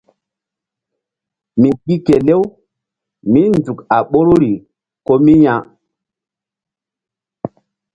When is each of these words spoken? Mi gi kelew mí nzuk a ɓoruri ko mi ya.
Mi 1.59 1.69
gi 1.85 1.95
kelew 2.05 2.43
mí 3.31 3.41
nzuk 3.57 3.79
a 3.95 3.97
ɓoruri 4.11 4.53
ko 5.05 5.13
mi 5.23 5.33
ya. 5.45 5.55